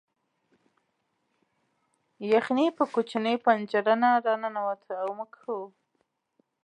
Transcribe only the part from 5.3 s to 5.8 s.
ښه وو